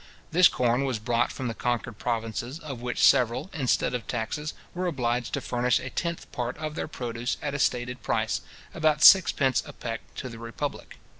This 0.31 0.47
corn 0.47 0.83
was 0.83 0.97
brought 0.97 1.31
from 1.31 1.47
the 1.47 1.53
conquered 1.53 1.99
provinces, 1.99 2.57
of 2.57 2.81
which 2.81 3.03
several, 3.03 3.51
instead 3.53 3.93
of 3.93 4.07
taxes, 4.07 4.55
were 4.73 4.87
obliged 4.87 5.31
to 5.35 5.41
furnish 5.41 5.79
a 5.79 5.91
tenth 5.91 6.31
part 6.31 6.57
of 6.57 6.73
their 6.73 6.87
produce 6.87 7.37
at 7.39 7.53
a 7.53 7.59
stated 7.59 8.01
price, 8.01 8.41
about 8.73 9.03
sixpence 9.03 9.61
a 9.63 9.73
peck, 9.73 10.01
to 10.15 10.27
the 10.27 10.39
republic. 10.39 10.97